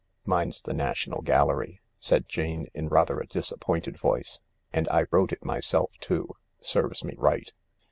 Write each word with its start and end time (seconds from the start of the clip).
"Mine's 0.25 0.63
the 0.63 0.73
National 0.73 1.21
Gallery," 1.21 1.79
said 1.99 2.27
Jane, 2.27 2.65
in 2.73 2.89
rather 2.89 3.19
a 3.19 3.27
disappointed 3.27 3.99
voice;" 3.99 4.39
and 4.73 4.87
I 4.89 5.05
wrote 5.11 5.31
it 5.31 5.45
myself, 5.45 5.91
too. 5.99 6.29
Serves 6.59 7.03
me 7.03 7.13
right." 7.19 7.53